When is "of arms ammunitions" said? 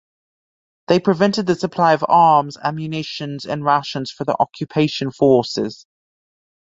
1.93-3.45